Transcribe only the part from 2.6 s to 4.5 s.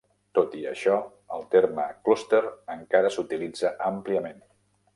encara s'utilitza àmpliament.